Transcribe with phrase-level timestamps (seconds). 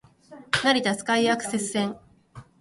[0.49, 1.95] 成田スカイアクセス線